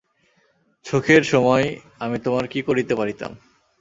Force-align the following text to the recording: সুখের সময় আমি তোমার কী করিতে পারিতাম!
সুখের 0.85 1.23
সময় 1.23 1.65
আমি 1.99 2.17
তোমার 2.19 2.45
কী 2.47 2.59
করিতে 2.61 2.93
পারিতাম! 2.95 3.31